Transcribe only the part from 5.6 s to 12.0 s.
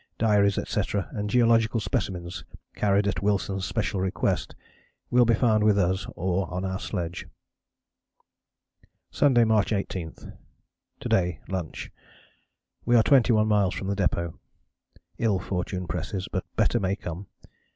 with us or on our sledge." "Sunday, March 18. To day, lunch,